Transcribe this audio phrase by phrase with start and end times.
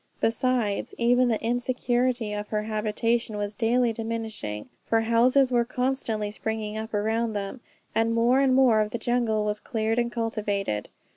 [0.19, 6.75] Besides, even the insecurity of their habitation was daily diminishing; for houses were constantly springing
[6.75, 7.59] up around them,
[7.93, 10.89] and more and more of the jungle was cleared and cultivated.